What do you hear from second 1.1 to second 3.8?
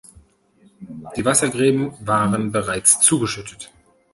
Die Wassergräben waren bereits zugeschüttet.